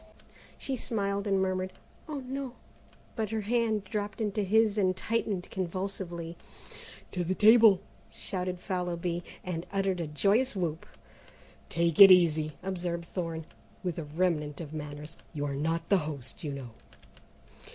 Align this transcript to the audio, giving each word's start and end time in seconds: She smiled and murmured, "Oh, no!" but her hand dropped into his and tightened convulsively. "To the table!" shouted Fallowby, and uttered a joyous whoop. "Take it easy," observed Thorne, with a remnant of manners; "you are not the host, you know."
She 0.57 0.75
smiled 0.75 1.27
and 1.27 1.39
murmured, 1.39 1.73
"Oh, 2.09 2.21
no!" 2.21 2.55
but 3.15 3.29
her 3.29 3.41
hand 3.41 3.83
dropped 3.83 4.19
into 4.19 4.41
his 4.41 4.75
and 4.75 4.97
tightened 4.97 5.47
convulsively. 5.51 6.37
"To 7.11 7.23
the 7.23 7.35
table!" 7.35 7.81
shouted 8.09 8.59
Fallowby, 8.59 9.23
and 9.43 9.67
uttered 9.71 10.01
a 10.01 10.07
joyous 10.07 10.55
whoop. 10.55 10.87
"Take 11.69 12.01
it 12.01 12.09
easy," 12.09 12.53
observed 12.63 13.05
Thorne, 13.05 13.45
with 13.83 13.99
a 13.99 14.03
remnant 14.03 14.59
of 14.59 14.73
manners; 14.73 15.17
"you 15.35 15.45
are 15.45 15.53
not 15.53 15.87
the 15.89 15.97
host, 15.99 16.43
you 16.43 16.51
know." 16.51 16.71